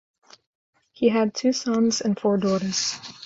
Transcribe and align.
He 0.93 1.09
had 1.09 1.35
two 1.35 1.53
sons 1.53 2.01
and 2.01 2.19
four 2.19 2.35
daughters. 2.37 2.95